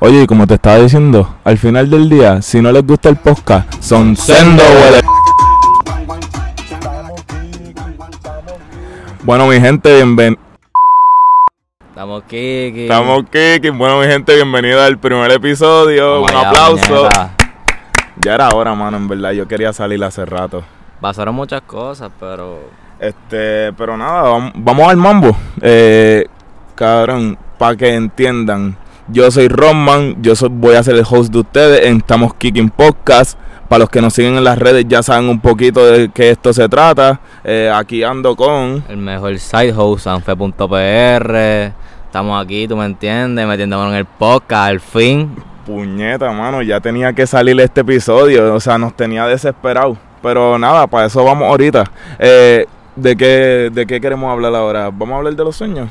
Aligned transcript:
Oye, 0.00 0.22
y 0.22 0.26
como 0.26 0.46
te 0.46 0.54
estaba 0.54 0.76
diciendo, 0.78 1.36
al 1.44 1.58
final 1.58 1.90
del 1.90 2.08
día, 2.08 2.40
si 2.40 2.60
no 2.62 2.70
les 2.70 2.86
gusta 2.86 3.08
el 3.08 3.16
podcast, 3.16 3.82
son 3.82 4.16
sendo 4.16 4.62
huele. 4.62 5.00
Bueno, 9.24 9.46
mi 9.48 9.60
gente, 9.60 9.94
bienvenido. 9.96 10.40
Estamos 11.90 12.22
Kiki. 12.24 12.82
Estamos 12.82 13.24
Kiki. 13.24 13.70
Bueno, 13.70 13.98
mi 14.00 14.06
gente, 14.06 14.34
bienvenido 14.36 14.80
al 14.82 14.98
primer 14.98 15.30
episodio. 15.32 16.22
Vamos 16.22 16.30
Un 16.30 16.36
allá, 16.38 16.48
aplauso. 16.48 16.86
puñeta. 16.96 17.30
Ya 18.20 18.34
era 18.34 18.48
hora, 18.50 18.74
mano, 18.74 18.96
en 18.96 19.08
verdad. 19.08 19.32
Yo 19.32 19.48
quería 19.48 19.72
salir 19.72 20.02
hace 20.04 20.24
rato. 20.24 20.62
Pasaron 21.00 21.34
muchas 21.34 21.62
cosas, 21.62 22.10
pero 22.20 22.60
Este, 23.00 23.72
pero 23.74 23.96
nada, 23.96 24.22
vam- 24.30 24.52
vamos 24.54 24.88
al 24.88 24.96
mambo. 24.96 25.36
Eh, 25.60 26.24
cabrón, 26.76 27.36
para 27.58 27.76
que 27.76 27.94
entiendan, 27.94 28.76
yo 29.10 29.30
soy 29.30 29.48
Roman, 29.48 30.16
yo 30.22 30.34
soy- 30.36 30.50
voy 30.52 30.74
a 30.76 30.82
ser 30.82 30.96
el 30.96 31.04
host 31.08 31.32
de 31.32 31.38
ustedes 31.40 31.86
en 31.86 31.98
Estamos 31.98 32.34
Kicking 32.34 32.70
Podcast. 32.70 33.38
Para 33.68 33.80
los 33.80 33.90
que 33.90 34.00
nos 34.00 34.14
siguen 34.14 34.36
en 34.36 34.44
las 34.44 34.58
redes 34.58 34.86
ya 34.88 35.02
saben 35.02 35.28
un 35.28 35.40
poquito 35.40 35.84
de 35.84 36.08
qué 36.08 36.30
esto 36.30 36.52
se 36.54 36.68
trata. 36.70 37.20
Eh, 37.44 37.70
aquí 37.74 38.02
ando 38.02 38.34
con... 38.34 38.82
el 38.88 38.96
mejor 38.96 39.38
side 39.38 39.74
host, 39.76 40.04
sanfe.pr. 40.04 41.36
Estamos 42.06 42.42
aquí, 42.42 42.66
tú 42.66 42.76
me 42.78 42.86
entiendes, 42.86 43.46
metiéndonos 43.46 43.92
en 43.92 43.98
el 43.98 44.06
podcast, 44.06 44.70
al 44.70 44.80
fin. 44.80 45.36
Puñeta, 45.66 46.30
mano, 46.32 46.62
ya 46.62 46.80
tenía 46.80 47.12
que 47.12 47.26
salir 47.26 47.60
este 47.60 47.82
episodio, 47.82 48.54
o 48.54 48.60
sea, 48.60 48.78
nos 48.78 48.96
tenía 48.96 49.26
desesperado. 49.26 49.98
Pero 50.22 50.58
nada, 50.58 50.86
para 50.86 51.06
eso 51.06 51.22
vamos 51.22 51.46
ahorita. 51.46 51.84
Eh, 52.18 52.64
¿de, 52.96 53.16
qué, 53.16 53.70
¿De 53.70 53.86
qué 53.86 54.00
queremos 54.00 54.32
hablar 54.32 54.54
ahora? 54.54 54.86
¿Vamos 54.90 55.12
a 55.12 55.16
hablar 55.18 55.36
de 55.36 55.44
los 55.44 55.54
sueños? 55.54 55.90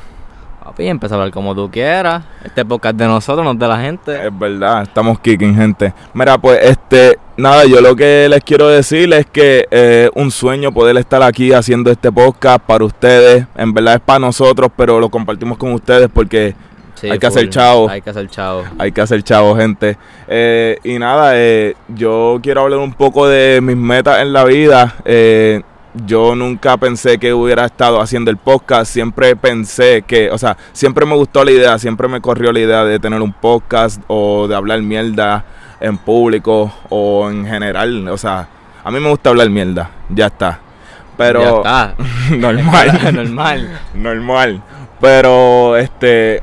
Papi, 0.64 0.86
empieza 0.88 1.14
a 1.14 1.18
hablar 1.18 1.32
como 1.32 1.54
tú 1.54 1.70
quieras. 1.70 2.24
Este 2.44 2.64
podcast 2.64 2.94
es 2.94 2.98
de 2.98 3.06
nosotros, 3.06 3.44
no 3.44 3.52
es 3.52 3.58
de 3.58 3.68
la 3.68 3.80
gente. 3.80 4.26
Es 4.26 4.38
verdad, 4.38 4.82
estamos 4.82 5.18
kicking, 5.20 5.54
gente. 5.54 5.94
Mira, 6.12 6.36
pues, 6.36 6.58
este, 6.62 7.18
nada, 7.36 7.64
yo 7.64 7.80
lo 7.80 7.94
que 7.96 8.26
les 8.28 8.42
quiero 8.44 8.68
decir 8.68 9.12
es 9.14 9.24
que 9.26 9.66
eh, 9.70 10.10
un 10.14 10.30
sueño 10.30 10.72
poder 10.72 10.96
estar 10.98 11.22
aquí 11.22 11.52
haciendo 11.52 11.90
este 11.90 12.10
podcast 12.12 12.60
para 12.60 12.84
ustedes. 12.84 13.46
En 13.56 13.72
verdad 13.72 13.94
es 13.94 14.00
para 14.00 14.18
nosotros, 14.18 14.70
pero 14.76 15.00
lo 15.00 15.08
compartimos 15.08 15.56
con 15.58 15.72
ustedes 15.72 16.08
porque 16.12 16.54
Sí, 16.96 17.08
hay 17.08 17.18
que 17.20 17.30
full. 17.30 17.38
hacer 17.38 17.50
chavo. 17.50 17.88
Hay 17.88 18.02
que 18.02 18.10
hacer 18.10 18.28
chavo. 18.28 18.64
hay 18.78 18.90
que 18.92 19.00
hacer 19.00 19.22
chavo, 19.22 19.54
gente. 19.56 19.96
Eh, 20.26 20.76
y 20.82 20.98
nada, 20.98 21.32
eh, 21.36 21.76
yo 21.86 22.40
quiero 22.42 22.62
hablar 22.62 22.80
un 22.80 22.92
poco 22.92 23.28
de 23.28 23.60
mis 23.62 23.76
metas 23.76 24.20
en 24.20 24.32
la 24.32 24.42
vida. 24.44 24.96
Eh, 25.04 25.62
yo 25.94 26.34
nunca 26.34 26.76
pensé 26.76 27.18
que 27.18 27.32
hubiera 27.32 27.64
estado 27.66 28.00
haciendo 28.00 28.30
el 28.30 28.36
podcast. 28.36 28.92
Siempre 28.92 29.34
pensé 29.36 30.02
que, 30.02 30.30
o 30.30 30.38
sea, 30.38 30.56
siempre 30.72 31.06
me 31.06 31.14
gustó 31.14 31.44
la 31.44 31.50
idea, 31.50 31.78
siempre 31.78 32.08
me 32.08 32.20
corrió 32.20 32.52
la 32.52 32.60
idea 32.60 32.84
de 32.84 32.98
tener 32.98 33.20
un 33.22 33.32
podcast 33.32 34.00
o 34.06 34.46
de 34.48 34.54
hablar 34.54 34.82
mierda 34.82 35.44
en 35.80 35.96
público 35.98 36.72
o 36.88 37.30
en 37.30 37.46
general. 37.46 38.08
O 38.08 38.18
sea, 38.18 38.48
a 38.84 38.90
mí 38.90 39.00
me 39.00 39.08
gusta 39.08 39.30
hablar 39.30 39.50
mierda, 39.50 39.90
ya 40.08 40.26
está. 40.26 40.60
Pero 41.16 41.40
Ya 41.40 41.48
está. 41.56 41.94
normal. 42.36 43.12
Normal. 43.14 43.80
normal. 43.94 44.62
Pero, 45.00 45.76
este, 45.76 46.42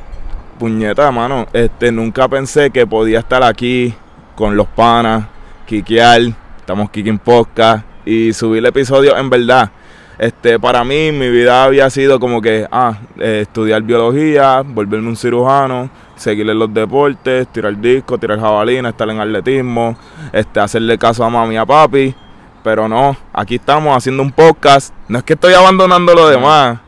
puñeta, 0.60 1.12
mano, 1.12 1.46
este, 1.54 1.92
nunca 1.92 2.28
pensé 2.28 2.72
que 2.72 2.86
podía 2.88 3.20
estar 3.20 3.44
aquí 3.44 3.94
con 4.36 4.56
los 4.56 4.68
panas, 4.68 5.26
kikiar, 5.66 6.22
estamos 6.60 6.90
kicking 6.90 7.20
podcast 7.20 7.86
y 8.06 8.34
subir 8.34 8.60
el 8.60 8.68
episodio 8.68 9.18
en 9.18 9.30
verdad. 9.30 9.72
Este, 10.18 10.60
para 10.60 10.84
mí, 10.84 11.12
mi 11.12 11.30
vida 11.30 11.66
había 11.66 11.90
sido 11.90 12.20
como 12.20 12.42
que, 12.42 12.66
ah, 12.72 12.98
eh, 13.20 13.42
estudiar 13.42 13.82
biología, 13.82 14.62
volverme 14.62 15.10
un 15.10 15.18
cirujano, 15.18 15.90
seguir 16.16 16.50
en 16.50 16.58
los 16.58 16.74
deportes, 16.74 17.48
tirar 17.50 17.76
disco, 17.78 18.18
tirar 18.18 18.40
jabalina, 18.40 18.90
estar 18.90 19.10
en 19.10 19.20
atletismo, 19.20 19.98
este, 20.32 20.60
hacerle 20.62 20.98
caso 20.98 21.26
a 21.26 21.30
mami 21.30 21.56
y 21.56 21.58
a 21.58 21.66
papi. 21.66 22.16
Pero 22.64 22.88
no, 22.88 23.16
aquí 23.34 23.56
estamos 23.56 23.96
haciendo 23.96 24.24
un 24.24 24.32
podcast. 24.32 24.94
No 25.08 25.18
es 25.18 25.24
que 25.24 25.34
estoy 25.34 25.54
abandonando 25.54 26.16
lo 26.16 26.30
demás, 26.30 26.80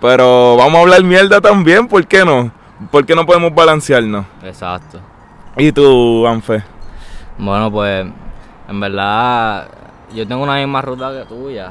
pero 0.00 0.56
vamos 0.56 0.76
a 0.76 0.80
hablar 0.82 1.02
mierda 1.02 1.40
también, 1.40 1.88
¿por 1.88 2.06
qué 2.06 2.24
no? 2.24 2.52
¿Por 2.90 3.06
qué 3.06 3.14
no 3.14 3.24
podemos 3.24 3.54
balancearnos? 3.54 4.26
Exacto. 4.42 5.00
¿Y 5.56 5.72
tú, 5.72 6.26
Anfe? 6.26 6.62
Bueno, 7.38 7.70
pues, 7.70 8.06
en 8.68 8.80
verdad, 8.80 9.68
yo 10.14 10.26
tengo 10.26 10.42
una 10.42 10.56
misma 10.56 10.80
ruta 10.82 11.10
que 11.12 11.24
tuya. 11.26 11.70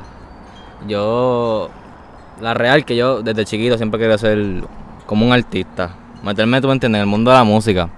Yo, 0.87 1.69
la 2.41 2.53
real 2.53 2.83
que 2.85 2.95
yo 2.95 3.21
desde 3.21 3.45
chiquito 3.45 3.77
siempre 3.77 3.99
quería 3.99 4.17
ser 4.17 4.63
como 5.05 5.25
un 5.25 5.33
artista. 5.33 5.91
Meterme, 6.23 6.61
tú 6.61 6.67
me 6.67 6.73
entiendes, 6.73 6.99
en 6.99 7.01
el 7.03 7.07
mundo 7.07 7.31
de 7.31 7.37
la 7.37 7.43
música. 7.43 7.89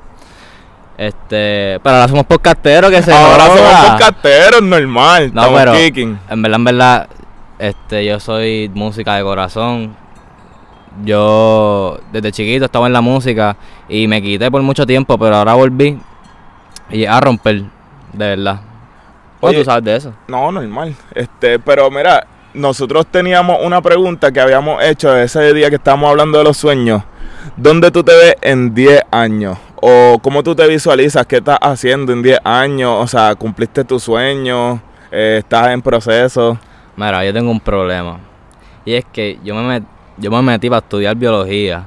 Este, 0.98 1.80
pero 1.84 1.96
ahora 1.96 2.08
somos 2.08 2.26
podcasteros 2.26 2.90
que 2.90 3.02
se 3.04 3.12
Ahora 3.12 3.44
joda. 3.46 3.58
somos 3.58 3.90
podcasteros, 3.92 4.62
normal. 4.62 5.32
No, 5.34 5.42
estamos 5.42 5.60
pero 5.60 5.74
kicking. 5.74 6.20
en 6.30 6.42
verdad, 6.42 6.56
en 6.58 6.64
verdad, 6.64 7.08
este, 7.60 8.06
yo 8.06 8.20
soy 8.20 8.72
música 8.74 9.16
de 9.16 9.24
corazón. 9.24 9.96
Yo 11.04 12.00
desde 12.14 12.32
chiquito 12.32 12.66
estaba 12.66 12.88
en 12.88 12.94
la 12.94 13.02
música 13.02 13.58
y 13.90 14.08
me 14.08 14.22
quité 14.22 14.50
por 14.50 14.62
mucho 14.62 14.86
tiempo, 14.86 15.18
pero 15.18 15.36
ahora 15.36 15.54
volví 15.54 16.00
y 16.90 17.06
a 17.06 17.20
romper, 17.20 17.64
de 18.14 18.28
verdad. 18.30 18.62
¿Cómo 19.46 19.50
Oye, 19.52 19.60
tú 19.60 19.66
sabes 19.66 19.84
de 19.84 19.96
eso? 19.96 20.14
No, 20.28 20.52
normal. 20.52 20.96
Este, 21.14 21.60
pero 21.60 21.90
mira, 21.92 22.26
nosotros 22.54 23.06
teníamos 23.08 23.58
una 23.64 23.82
pregunta 23.82 24.32
que 24.32 24.40
habíamos 24.40 24.84
hecho 24.84 25.16
ese 25.16 25.54
día 25.54 25.70
que 25.70 25.76
estábamos 25.76 26.10
hablando 26.10 26.38
de 26.38 26.44
los 26.44 26.58
sueños. 26.58 27.04
¿Dónde 27.56 27.92
tú 27.92 28.04
te 28.04 28.14
ves 28.16 28.36
en 28.42 28.74
10 28.74 29.02
años? 29.12 29.58
¿O 29.76 30.18
cómo 30.22 30.42
tú 30.42 30.56
te 30.56 30.68
visualizas? 30.68 31.26
¿Qué 31.28 31.38
estás 31.38 31.60
haciendo 31.62 32.12
en 32.12 32.24
10 32.24 32.40
años? 32.44 32.92
O 33.00 33.08
sea, 33.08 33.36
¿cumpliste 33.36 33.84
tu 33.84 34.00
sueño? 34.00 34.82
Eh, 35.12 35.38
¿Estás 35.40 35.68
en 35.70 35.82
proceso? 35.82 36.58
Mira, 36.96 37.24
yo 37.24 37.32
tengo 37.34 37.52
un 37.52 37.60
problema. 37.60 38.18
Y 38.84 38.96
es 38.96 39.06
que 39.12 39.38
yo 39.44 39.54
me, 39.54 39.80
met- 39.80 39.86
yo 40.18 40.32
me 40.32 40.42
metí 40.42 40.70
para 40.70 40.80
estudiar 40.80 41.16
biología. 41.16 41.84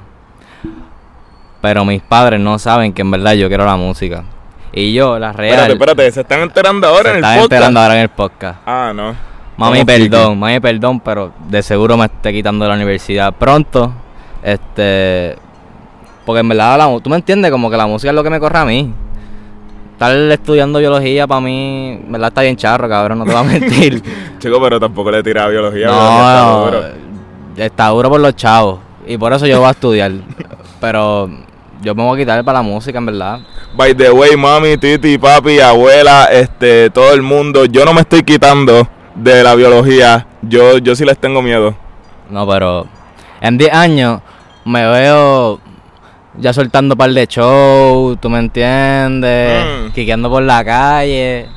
Pero 1.61 1.83
mis 1.83 2.01
padres 2.01 2.39
no 2.39 2.57
saben 2.57 2.93
que 2.93 3.01
en 3.01 3.11
verdad 3.11 3.33
yo 3.33 3.47
quiero 3.49 3.65
la 3.65 3.75
música. 3.75 4.23
Y 4.71 4.93
yo, 4.93 5.17
la 5.17 5.33
real. 5.33 5.53
Espérate, 5.53 5.73
espérate, 5.73 6.11
se 6.11 6.21
están 6.21 6.41
enterando 6.41 6.87
ahora 6.87 7.03
se 7.03 7.09
en 7.09 7.15
el 7.17 7.23
están 7.23 7.33
podcast. 7.35 7.51
enterando 7.51 7.79
ahora 7.79 7.95
en 7.95 8.01
el 8.01 8.09
podcast. 8.09 8.59
Ah, 8.65 8.93
no. 8.95 9.15
Mami, 9.57 9.83
perdón, 9.83 10.39
mami, 10.39 10.59
perdón, 10.59 10.99
pero 11.01 11.33
de 11.49 11.61
seguro 11.61 11.97
me 11.97 12.05
esté 12.05 12.31
quitando 12.31 12.67
la 12.67 12.75
universidad 12.75 13.33
pronto. 13.33 13.91
Este. 14.43 15.35
Porque 16.25 16.39
en 16.41 16.49
verdad, 16.49 16.77
la, 16.77 16.99
tú 17.01 17.09
me 17.09 17.15
entiendes, 17.15 17.51
como 17.51 17.69
que 17.69 17.75
la 17.75 17.87
música 17.87 18.11
es 18.11 18.15
lo 18.15 18.23
que 18.23 18.29
me 18.29 18.39
corre 18.39 18.59
a 18.59 18.65
mí. 18.65 18.93
Estar 19.93 20.15
estudiando 20.15 20.79
biología 20.79 21.27
para 21.27 21.41
mí, 21.41 21.99
en 22.05 22.11
verdad 22.11 22.29
está 22.29 22.41
bien 22.41 22.55
charro, 22.55 22.87
cabrón, 22.87 23.19
no 23.19 23.25
te 23.25 23.31
voy 23.31 23.39
a 23.41 23.43
mentir. 23.43 24.01
Chico, 24.39 24.61
pero 24.61 24.79
tampoco 24.79 25.11
le 25.11 25.21
tiraba 25.23 25.49
biología. 25.49 25.87
biología 25.87 26.29
está 26.29 26.45
no, 26.45 26.65
duro. 26.65 26.83
está 27.57 27.87
duro 27.89 28.09
por 28.09 28.19
los 28.21 28.35
chavos. 28.35 28.79
Y 29.05 29.17
por 29.17 29.33
eso 29.33 29.45
yo 29.45 29.59
voy 29.59 29.67
a 29.67 29.71
estudiar. 29.71 30.11
pero 30.79 31.29
yo 31.81 31.95
me 31.95 32.03
voy 32.03 32.15
a 32.17 32.21
quitar 32.23 32.43
para 32.43 32.59
la 32.59 32.63
música, 32.63 32.97
en 32.97 33.05
verdad. 33.05 33.39
By 33.75 33.95
the 33.95 34.11
way, 34.11 34.35
mami, 34.35 34.77
titi, 34.77 35.17
papi, 35.17 35.59
abuela, 35.59 36.25
este, 36.31 36.89
todo 36.89 37.13
el 37.13 37.21
mundo, 37.21 37.65
yo 37.65 37.85
no 37.85 37.93
me 37.93 38.01
estoy 38.01 38.23
quitando 38.23 38.87
de 39.15 39.43
la 39.43 39.55
biología. 39.55 40.27
Yo, 40.41 40.77
yo 40.77 40.95
sí 40.95 41.05
les 41.05 41.17
tengo 41.17 41.41
miedo. 41.41 41.75
No, 42.29 42.47
pero 42.47 42.87
en 43.41 43.57
10 43.57 43.73
años 43.73 44.21
me 44.65 44.85
veo 44.87 45.59
ya 46.37 46.53
soltando 46.53 46.95
par 46.95 47.11
de 47.11 47.27
show, 47.27 48.15
tú 48.17 48.29
me 48.29 48.39
entiendes, 48.39 49.63
Mm. 49.65 49.91
quiqueando 49.91 50.29
por 50.29 50.43
la 50.43 50.63
calle. 50.63 51.47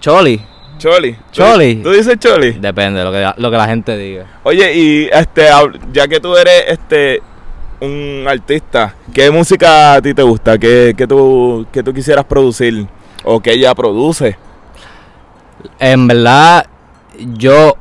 Choli, 0.00 0.40
Choli. 0.78 1.12
¿tú- 1.14 1.18
Choli. 1.32 1.76
¿Tú 1.76 1.90
dices 1.90 2.18
Choli? 2.18 2.52
depende 2.52 3.00
de 3.00 3.04
lo 3.04 3.12
que, 3.12 3.40
lo 3.40 3.50
que 3.50 3.56
la 3.56 3.66
gente 3.66 3.96
diga. 3.96 4.26
Oye, 4.44 4.74
y 4.74 5.08
este, 5.12 5.46
ya 5.92 6.06
que 6.08 6.20
tú 6.20 6.36
eres 6.36 6.64
este 6.68 7.22
un 7.84 8.26
artista, 8.28 8.94
¿qué 9.12 9.30
música 9.30 9.94
a 9.94 10.02
ti 10.02 10.14
te 10.14 10.22
gusta? 10.22 10.58
¿Qué, 10.58 10.94
qué 10.96 11.06
tú, 11.06 11.66
qué 11.72 11.82
tú 11.82 11.92
quisieras 11.92 12.24
producir? 12.24 12.86
¿O 13.24 13.40
que 13.40 13.52
ella 13.52 13.74
produce? 13.74 14.36
En 15.78 16.06
verdad, 16.06 16.66
yo 17.18 17.74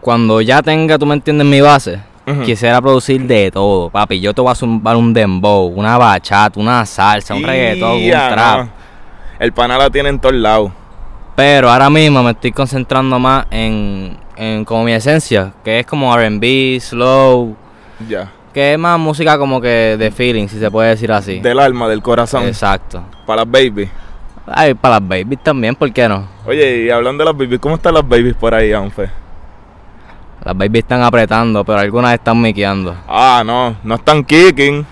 cuando 0.00 0.40
ya 0.40 0.62
tenga, 0.62 0.98
tú 0.98 1.06
me 1.06 1.14
entiendes, 1.14 1.46
mi 1.46 1.60
base, 1.60 2.00
quisiera 2.44 2.80
producir 2.80 3.22
de 3.26 3.50
todo, 3.50 3.90
papi. 3.90 4.20
Yo 4.20 4.32
te 4.34 4.40
voy 4.40 4.52
a 4.52 4.54
zumbar 4.54 4.96
un 4.96 5.12
dembow, 5.12 5.66
una 5.68 5.98
bachata, 5.98 6.60
una 6.60 6.84
salsa, 6.86 7.34
un 7.34 7.42
reggaetón, 7.42 8.02
un 8.02 8.10
trap. 8.10 8.58
no. 8.66 8.68
El 9.38 9.52
pana 9.52 9.76
la 9.76 9.90
tiene 9.90 10.10
en 10.10 10.18
todos 10.20 10.34
lados. 10.34 10.70
Pero 11.34 11.68
ahora 11.70 11.90
mismo 11.90 12.22
me 12.22 12.30
estoy 12.30 12.52
concentrando 12.52 13.18
más 13.18 13.46
en, 13.50 14.16
en 14.36 14.64
como 14.64 14.84
mi 14.84 14.92
esencia, 14.92 15.52
que 15.64 15.80
es 15.80 15.86
como 15.86 16.16
RB, 16.16 16.80
slow, 16.80 17.56
Ya. 18.08 18.30
Que 18.54 18.72
es 18.72 18.78
más 18.78 18.98
música 18.98 19.36
como 19.36 19.60
que 19.60 19.96
de 19.98 20.10
feeling, 20.10 20.46
si 20.48 20.58
se 20.58 20.70
puede 20.70 20.90
decir 20.90 21.10
así. 21.12 21.40
Del 21.40 21.58
alma, 21.60 21.88
del 21.88 22.00
corazón. 22.00 22.44
Exacto. 22.44 23.04
Para 23.26 23.44
las 23.44 23.50
babies. 23.50 23.90
Ay, 24.46 24.74
para 24.74 25.00
las 25.00 25.08
babies 25.08 25.42
también, 25.42 25.74
¿por 25.74 25.92
qué 25.92 26.08
no? 26.08 26.26
Oye, 26.46 26.84
y 26.84 26.90
hablando 26.90 27.24
de 27.24 27.30
las 27.30 27.36
babies, 27.36 27.58
¿cómo 27.60 27.74
están 27.74 27.94
las 27.94 28.06
babies 28.08 28.34
por 28.34 28.54
ahí, 28.54 28.72
Anfe? 28.72 29.10
Las 30.44 30.56
babies 30.56 30.84
están 30.84 31.02
apretando, 31.02 31.64
pero 31.64 31.78
algunas 31.78 32.14
están 32.14 32.40
miqueando. 32.40 32.94
Ah, 33.08 33.42
no, 33.44 33.76
no 33.82 33.94
están 33.94 34.22
kicking. 34.24 34.86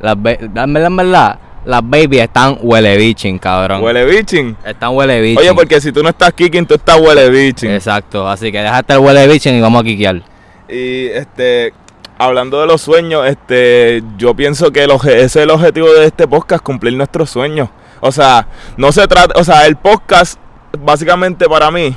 Las 0.00 0.20
ba- 0.20 0.32
en 0.32 0.52
verdad, 0.52 0.86
en 0.86 0.96
verdad, 0.96 1.38
las 1.64 1.80
babies 1.82 2.22
están 2.22 2.58
huele 2.60 2.96
bichin, 2.96 3.38
cabrón. 3.38 3.82
Huele 3.82 4.04
bichin. 4.04 4.56
Están 4.64 4.90
huele 4.94 5.20
bichin. 5.20 5.38
Oye, 5.38 5.54
porque 5.54 5.80
si 5.80 5.92
tú 5.92 6.02
no 6.02 6.08
estás 6.08 6.32
kicking, 6.32 6.66
tú 6.66 6.74
estás 6.74 6.98
huele 7.00 7.30
bichin. 7.30 7.70
Exacto, 7.70 8.28
así 8.28 8.50
que 8.50 8.58
déjate 8.60 8.92
el 8.94 8.98
huele 8.98 9.28
bichin 9.28 9.54
y 9.54 9.60
vamos 9.60 9.80
a 9.82 9.84
kikiar. 9.84 10.22
Y 10.68 11.06
este, 11.06 11.72
hablando 12.18 12.60
de 12.60 12.66
los 12.66 12.80
sueños, 12.80 13.26
este, 13.26 14.02
yo 14.16 14.34
pienso 14.34 14.72
que 14.72 14.84
ese 14.84 15.24
es 15.24 15.36
el 15.36 15.50
objetivo 15.50 15.92
de 15.92 16.06
este 16.06 16.26
podcast, 16.26 16.62
cumplir 16.62 16.94
nuestros 16.94 17.30
sueños. 17.30 17.68
O 18.00 18.12
sea, 18.12 18.48
no 18.76 18.92
se 18.92 19.06
trata, 19.06 19.38
o 19.38 19.44
sea, 19.44 19.66
el 19.66 19.76
podcast, 19.76 20.38
básicamente 20.78 21.46
para 21.48 21.70
mí, 21.70 21.96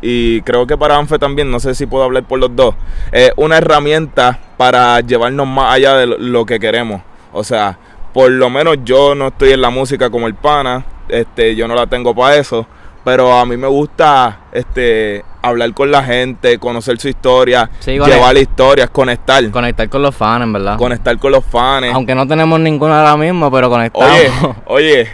y 0.00 0.42
creo 0.42 0.66
que 0.66 0.76
para 0.76 0.96
Anfe 0.96 1.18
también, 1.18 1.50
no 1.50 1.60
sé 1.60 1.74
si 1.74 1.86
puedo 1.86 2.04
hablar 2.04 2.24
por 2.24 2.38
los 2.38 2.54
dos, 2.54 2.74
es 3.12 3.32
una 3.36 3.58
herramienta 3.58 4.38
para 4.56 5.00
llevarnos 5.00 5.46
más 5.46 5.74
allá 5.74 5.96
de 5.96 6.06
lo 6.06 6.44
que 6.44 6.58
queremos. 6.58 7.02
O 7.32 7.44
sea, 7.44 7.78
por 8.12 8.30
lo 8.30 8.50
menos 8.50 8.78
yo 8.84 9.14
no 9.14 9.28
estoy 9.28 9.52
en 9.52 9.62
la 9.62 9.70
música 9.70 10.10
como 10.10 10.26
el 10.26 10.34
pana, 10.34 10.84
este, 11.08 11.54
yo 11.54 11.68
no 11.68 11.74
la 11.74 11.86
tengo 11.86 12.14
para 12.14 12.36
eso, 12.36 12.66
pero 13.04 13.32
a 13.38 13.44
mí 13.46 13.56
me 13.56 13.66
gusta 13.66 14.40
este 14.52 15.24
hablar 15.42 15.72
con 15.74 15.90
la 15.90 16.04
gente, 16.04 16.58
conocer 16.58 16.98
su 17.00 17.08
historia, 17.08 17.68
Sí, 17.80 17.92
llevar 17.98 18.36
historias, 18.36 18.90
conectar, 18.90 19.48
Conectar 19.50 19.88
con 19.88 20.02
los 20.02 20.14
fans, 20.14 20.44
en 20.44 20.52
verdad. 20.52 20.76
conectar 20.78 21.18
con 21.18 21.32
los 21.32 21.44
fans. 21.44 21.86
Aunque 21.92 22.14
no 22.14 22.26
tenemos 22.28 22.60
ninguno 22.60 22.94
ahora 22.94 23.16
mismo, 23.16 23.50
pero 23.50 23.68
conectamos. 23.68 24.08
Oye, 24.10 24.30
oye, 24.66 25.08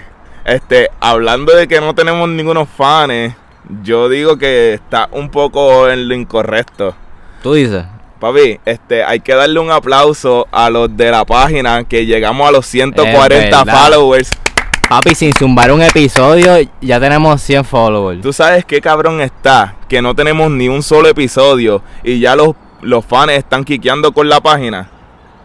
este, 0.44 0.90
hablando 1.00 1.54
de 1.54 1.66
que 1.66 1.80
no 1.80 1.94
tenemos 1.94 2.28
ningunos 2.28 2.68
fans, 2.68 3.34
yo 3.82 4.08
digo 4.08 4.36
que 4.38 4.74
está 4.74 5.08
un 5.12 5.30
poco 5.30 5.88
en 5.88 6.08
lo 6.08 6.14
incorrecto. 6.14 6.94
Tú 7.42 7.54
dices. 7.54 7.84
Papi, 8.20 8.58
este, 8.64 9.04
hay 9.04 9.20
que 9.20 9.32
darle 9.34 9.60
un 9.60 9.70
aplauso 9.70 10.48
a 10.50 10.68
los 10.70 10.94
de 10.96 11.10
la 11.10 11.24
página 11.24 11.84
que 11.84 12.04
llegamos 12.04 12.48
a 12.48 12.50
los 12.50 12.66
140 12.66 13.36
Es 13.36 13.50
verdad. 13.64 13.66
followers. 13.84 14.30
Papi, 14.88 15.14
sin 15.14 15.34
zumbar 15.34 15.70
un 15.70 15.82
episodio, 15.82 16.54
ya 16.80 16.98
tenemos 16.98 17.42
100 17.42 17.66
followers. 17.66 18.22
Tú 18.22 18.32
sabes 18.32 18.64
qué 18.64 18.80
cabrón 18.80 19.20
está, 19.20 19.76
que 19.86 20.00
no 20.00 20.14
tenemos 20.14 20.50
ni 20.50 20.66
un 20.70 20.82
solo 20.82 21.08
episodio 21.08 21.82
y 22.02 22.20
ya 22.20 22.34
los, 22.34 22.54
los 22.80 23.04
fans 23.04 23.32
están 23.32 23.64
quiqueando 23.64 24.12
con 24.12 24.30
la 24.30 24.40
página. 24.40 24.88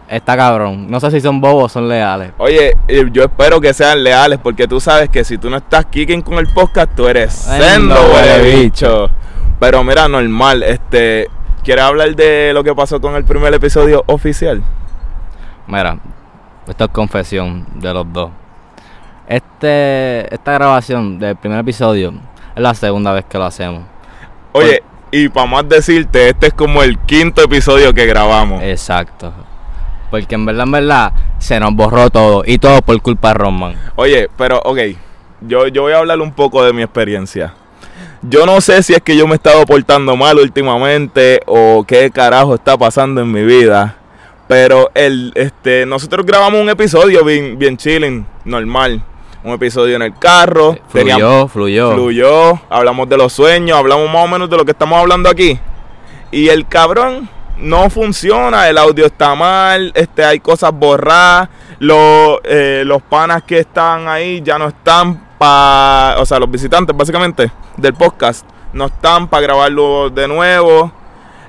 Está 0.08 0.38
cabrón. 0.38 0.90
No 0.90 1.02
sé 1.02 1.12
si 1.12 1.20
son 1.20 1.42
bobos 1.42 1.66
o 1.66 1.70
son 1.70 1.90
leales. 1.90 2.32
Oye, 2.38 2.78
eh, 2.88 3.10
yo 3.12 3.24
espero 3.24 3.60
que 3.60 3.74
sean 3.74 4.02
leales 4.02 4.40
porque 4.42 4.66
tú 4.66 4.80
sabes 4.80 5.10
que 5.10 5.26
si 5.26 5.38
tú 5.38 5.50
no 5.50 5.58
estás 5.58 5.88
kicking 5.88 6.22
con 6.22 6.36
el 6.36 6.48
podcast, 6.48 6.96
tú 6.96 7.10
eres 7.10 7.34
Sendo 7.34 7.96
huele 7.96 8.62
bicho. 8.62 9.10
Pero 9.60 9.84
mira, 9.84 10.08
normal, 10.08 10.64
este, 10.64 11.28
¿quieres 11.66 11.84
hablar 11.84 12.16
de 12.16 12.54
lo 12.54 12.64
que 12.64 12.74
pasó 12.74 13.02
con 13.02 13.16
el 13.16 13.26
primer 13.26 13.54
episodio 13.54 14.06
oficial? 14.08 14.64
Mira, 15.68 16.00
esto 16.66 16.86
es 16.86 16.92
confesión 16.92 17.66
de 17.76 17.94
los 17.94 18.06
dos. 18.14 18.30
Este, 19.34 20.32
esta 20.32 20.54
grabación 20.54 21.18
del 21.18 21.36
primer 21.36 21.58
episodio 21.58 22.14
es 22.56 22.62
la 22.62 22.76
segunda 22.76 23.14
vez 23.14 23.26
que 23.26 23.40
lo 23.40 23.46
hacemos. 23.46 23.82
Oye, 24.52 24.84
y 25.10 25.28
para 25.30 25.48
más 25.48 25.68
decirte, 25.68 26.30
este 26.30 26.48
es 26.48 26.54
como 26.54 26.84
el 26.84 27.00
quinto 27.00 27.42
episodio 27.42 27.96
que 27.96 28.06
grabamos. 28.06 28.62
Exacto. 28.62 29.34
Porque 30.12 30.36
en 30.36 30.46
verdad, 30.46 30.66
en 30.66 30.72
verdad, 30.72 31.14
se 31.40 31.60
nos 31.60 31.74
borró 31.74 32.12
todo. 32.12 32.44
Y 32.46 32.60
todo 32.60 32.84
por 32.84 33.02
culpa 33.02 33.30
de 33.30 33.34
Roman. 33.34 33.76
Oye, 33.96 34.30
pero 34.38 34.62
ok, 34.64 34.78
yo, 35.42 35.68
yo 35.68 35.82
voy 35.82 35.94
a 35.94 35.98
hablar 35.98 36.22
un 36.22 36.32
poco 36.32 36.64
de 36.64 36.72
mi 36.72 36.84
experiencia. 36.84 37.56
Yo 38.22 38.46
no 38.46 38.62
sé 38.62 38.84
si 38.84 38.94
es 38.94 39.02
que 39.02 39.18
yo 39.18 39.26
me 39.26 39.34
he 39.34 39.38
estado 39.38 39.66
portando 39.66 40.16
mal 40.16 40.38
últimamente 40.38 41.42
o 41.48 41.84
qué 41.88 42.12
carajo 42.12 42.54
está 42.54 42.78
pasando 42.78 43.20
en 43.22 43.32
mi 43.32 43.44
vida. 43.44 43.98
Pero 44.48 44.92
el, 44.94 45.32
este, 45.34 45.88
nosotros 45.88 46.24
grabamos 46.24 46.62
un 46.62 46.70
episodio 46.70 47.26
bien, 47.26 47.58
bien 47.58 47.78
chilling, 47.78 48.28
normal. 48.46 49.02
Un 49.44 49.52
episodio 49.54 49.96
en 49.98 50.02
el 50.04 50.18
carro. 50.18 50.78
teníamos- 50.92 51.52
Fluyó, 51.52 51.92
fluyó. 51.92 51.94
fluyó, 51.94 52.62
hablamos 52.70 53.10
de 53.10 53.18
los 53.18 53.34
sueños, 53.34 53.78
hablamos 53.78 54.10
más 54.10 54.24
o 54.24 54.28
menos 54.28 54.50
de 54.50 54.58
lo 54.58 54.64
que 54.66 54.72
estamos 54.72 54.98
hablando 55.00 55.30
aquí. 55.30 55.60
Y 56.32 56.48
el 56.50 56.68
cabrón 56.68 57.28
no 57.58 57.90
funciona, 57.90 58.70
el 58.70 58.78
audio 58.78 59.06
está 59.06 59.36
mal, 59.36 59.92
este, 59.96 60.24
hay 60.26 60.40
cosas 60.40 60.72
borradas, 60.74 61.50
los, 61.80 62.40
eh, 62.46 62.84
los 62.86 63.02
panas 63.02 63.44
que 63.44 63.60
están 63.60 64.08
ahí 64.08 64.42
ya 64.42 64.58
no 64.58 64.70
están 64.70 65.22
para, 65.38 66.16
o 66.20 66.26
sea, 66.26 66.40
los 66.40 66.50
visitantes 66.50 66.96
básicamente 66.96 67.52
del 67.78 67.94
podcast, 67.94 68.46
no 68.72 68.86
están 68.86 69.28
para 69.28 69.42
grabarlo 69.42 70.10
de 70.10 70.28
nuevo. 70.28 70.92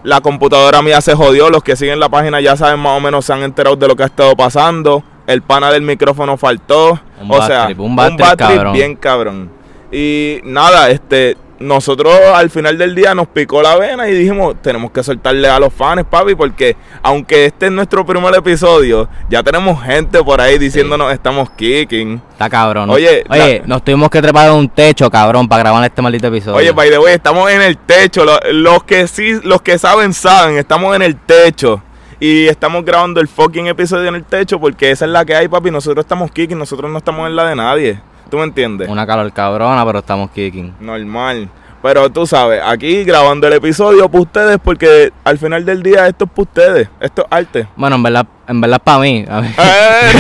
La 0.03 0.21
computadora 0.21 0.83
mía 0.83 1.01
se 1.01 1.15
jodió, 1.15 1.49
los 1.49 1.63
que 1.63 1.77
siguen 1.77 1.99
la 2.01 2.09
página 2.11 2.41
ya 2.41 2.57
saben 2.57 2.79
más 2.81 2.99
o 2.99 3.01
menos, 3.01 3.25
se 3.25 3.33
han 3.33 3.43
enterado 3.43 3.77
de 3.77 3.89
lo 3.89 3.97
que 3.97 4.03
ha 4.03 4.07
estado 4.07 4.37
pasando. 4.37 5.03
El 5.27 5.41
pana 5.41 5.71
del 5.71 5.81
micrófono 5.83 6.37
faltó. 6.37 7.01
Un 7.31 7.41
o 7.41 7.47
sea, 7.47 7.67
trip, 7.67 7.81
un 7.81 7.97
bad 7.97 8.17
trip, 8.17 8.37
cabrón. 8.37 8.73
bien 8.73 8.97
cabrón. 8.97 9.51
Y 9.93 10.41
nada, 10.45 10.91
este, 10.91 11.37
nosotros 11.61 12.13
al 12.35 12.51
final 12.51 12.77
del 12.77 12.95
día 12.97 13.15
nos 13.15 13.29
picó 13.29 13.63
la 13.63 13.77
vena 13.77 14.09
y 14.09 14.13
dijimos, 14.13 14.57
tenemos 14.61 14.91
que 14.91 15.03
soltarle 15.05 15.49
a 15.49 15.59
los 15.61 15.73
fans, 15.73 16.05
papi, 16.11 16.35
porque 16.35 16.77
aunque 17.03 17.47
este 17.47 17.67
es 17.67 17.73
nuestro 17.73 18.05
primer 18.05 18.35
episodio, 18.35 19.09
ya 19.31 19.43
tenemos 19.43 19.81
gente 19.83 20.23
por 20.25 20.41
ahí 20.41 20.59
diciéndonos 20.59 21.13
estamos 21.13 21.49
kicking. 21.51 22.21
Está 22.33 22.51
cabrón. 22.51 22.91
Oye, 22.91 23.25
Oye, 23.29 23.61
la- 23.61 23.67
nos 23.67 23.85
tuvimos 23.85 24.11
que 24.11 24.21
trepar 24.21 24.49
en 24.49 24.55
un 24.55 24.69
techo, 24.69 25.09
cabrón, 25.11 25.49
para 25.49 25.63
grabar 25.63 25.85
este 25.85 26.03
maldito 26.03 26.27
episodio. 26.27 26.57
Oye, 26.57 26.73
by 26.73 26.91
the 26.91 26.99
way, 26.99 27.15
estamos 27.15 27.49
en 27.51 27.63
el 27.63 27.79
techo. 27.79 28.25
Lo- 28.25 28.41
Los, 28.53 28.83
que 28.83 29.07
sí, 29.07 29.39
los 29.45 29.63
que 29.63 29.79
saben, 29.79 30.13
saben. 30.13 30.59
Estamos 30.59 30.95
en 30.97 31.03
el 31.03 31.17
techo. 31.17 31.81
Y 32.21 32.47
estamos 32.47 32.85
grabando 32.85 33.21
el 33.21 33.29
fucking 33.29 33.67
episodio 33.67 34.09
en 34.09 34.15
el 34.15 34.25
techo 34.25 34.61
porque 34.61 34.91
esa 34.91 35.05
es 35.05 35.11
la 35.11 35.25
que 35.25 35.35
hay, 35.35 35.49
papi. 35.49 35.71
Nosotros 35.71 36.05
estamos 36.05 36.31
kicking, 36.31 36.59
nosotros 36.59 36.91
no 36.91 36.99
estamos 36.99 37.27
en 37.29 37.37
la 37.37 37.49
de 37.49 37.57
nadie. 37.57 38.01
¿Tú 38.31 38.39
me 38.39 38.45
entiendes? 38.45 38.89
Una 38.89 39.07
calor 39.07 39.33
cabrona, 39.33 39.85
pero 39.85 39.99
estamos 39.99 40.31
kicking. 40.31 40.75
Normal. 40.81 41.49
Pero 41.85 42.09
tú 42.11 42.27
sabes, 42.27 42.63
aquí 42.65 43.05
grabando 43.05 43.47
el 43.47 43.53
episodio 43.53 44.09
para 44.09 44.23
ustedes 44.23 44.59
porque 44.65 45.13
al 45.23 45.37
final 45.37 45.67
del 45.67 45.83
día 45.83 46.07
esto 46.09 46.25
es 46.25 46.31
para 46.31 46.43
ustedes. 46.43 46.89
Esto 46.99 47.21
es 47.23 47.29
arte. 47.31 47.69
Bueno, 47.77 47.97
en 47.97 48.03
verdad, 48.03 48.27
en 48.49 48.59
verdad 48.63 48.79
es 48.81 48.83
para 48.85 48.99
mí. 49.01 49.23
A 49.29 49.43
mí- 49.43 49.49
Eh. 49.59 50.13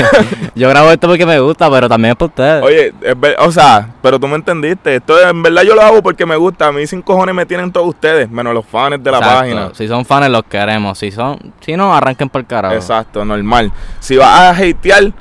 Yo 0.55 0.69
grabo 0.69 0.91
esto 0.91 1.09
porque 1.09 1.25
me 1.25 1.41
gusta, 1.41 1.71
pero 1.71 1.89
también 1.89 2.11
es 2.13 2.17
para 2.19 2.27
ustedes. 2.27 2.63
Oye, 2.65 2.93
es 3.01 3.19
ver- 3.19 3.37
o 3.39 3.51
sea, 3.51 3.89
pero 4.03 4.21
tú 4.21 4.29
me 4.29 4.35
entendiste. 4.37 4.97
Esto 4.97 5.19
en 5.27 5.43
verdad 5.43 5.63
yo 5.63 5.75
lo 5.75 5.81
hago 5.81 6.03
porque 6.03 6.27
me 6.27 6.37
gusta. 6.37 6.67
A 6.67 6.73
mí 6.73 6.87
sin 6.87 7.01
cojones 7.01 7.35
me 7.35 7.47
tienen 7.47 7.73
todos 7.73 7.89
ustedes, 7.89 8.29
menos 8.31 8.53
los 8.53 8.67
fans 8.67 9.03
de 9.03 9.11
la 9.11 9.17
Exacto. 9.17 9.39
página. 9.41 9.71
Si 9.73 9.89
son 9.89 10.05
fans, 10.05 10.29
los 10.29 10.43
queremos. 10.45 10.99
Si 10.99 11.11
son, 11.13 11.55
si 11.61 11.79
no, 11.79 11.95
arranquen 11.97 12.29
por 12.29 12.43
el 12.43 12.47
carajo. 12.47 12.75
Exacto, 12.75 13.25
normal. 13.25 13.73
Si 14.01 14.19
vas 14.19 14.29
a 14.29 14.51
hatear, 14.51 15.13